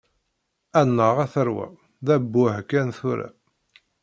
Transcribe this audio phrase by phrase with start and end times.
[0.79, 1.67] Annaɣ, a tarwa!
[2.05, 3.29] D abbuh kan, tura!